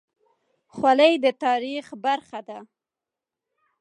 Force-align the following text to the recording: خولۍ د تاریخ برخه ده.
خولۍ 0.75 1.13
د 1.23 1.25
تاریخ 1.43 1.85
برخه 2.05 2.39
ده. 2.47 2.57